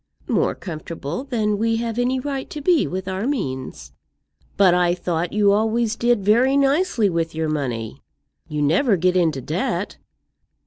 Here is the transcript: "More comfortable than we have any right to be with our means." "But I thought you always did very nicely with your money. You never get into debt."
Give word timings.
"More 0.27 0.55
comfortable 0.55 1.25
than 1.25 1.59
we 1.59 1.75
have 1.75 1.99
any 1.99 2.19
right 2.19 2.49
to 2.49 2.59
be 2.59 2.87
with 2.87 3.07
our 3.07 3.27
means." 3.27 3.93
"But 4.57 4.73
I 4.73 4.95
thought 4.95 5.31
you 5.31 5.51
always 5.51 5.95
did 5.95 6.25
very 6.25 6.57
nicely 6.57 7.07
with 7.07 7.35
your 7.35 7.49
money. 7.49 8.01
You 8.47 8.63
never 8.63 8.97
get 8.97 9.15
into 9.15 9.41
debt." 9.41 9.99